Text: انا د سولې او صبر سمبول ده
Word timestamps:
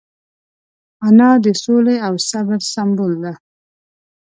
انا 1.07 1.29
د 1.45 1.47
سولې 1.63 1.95
او 2.07 2.13
صبر 2.29 2.59
سمبول 2.73 3.13
ده 3.23 3.33